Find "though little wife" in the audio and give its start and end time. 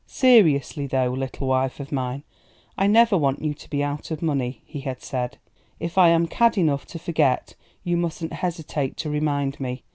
0.87-1.79